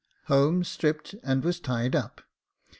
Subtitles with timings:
[0.29, 2.21] Holmes stripped and was tied up.